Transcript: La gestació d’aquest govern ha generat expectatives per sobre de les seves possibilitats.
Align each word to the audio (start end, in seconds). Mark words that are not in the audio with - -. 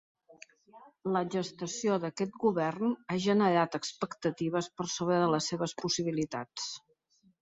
La 1.15 1.21
gestació 1.35 1.97
d’aquest 2.05 2.33
govern 2.45 2.95
ha 3.15 3.19
generat 3.27 3.77
expectatives 3.81 4.71
per 4.79 4.87
sobre 4.95 5.21
de 5.25 5.29
les 5.35 5.51
seves 5.55 5.77
possibilitats. 5.83 6.67